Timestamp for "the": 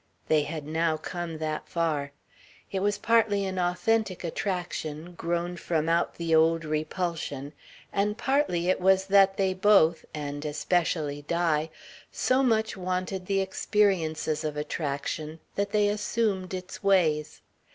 6.15-6.33, 13.27-13.41